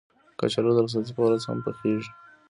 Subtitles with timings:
[0.39, 2.11] کچالو د رخصتۍ په ورځ هم پخېږي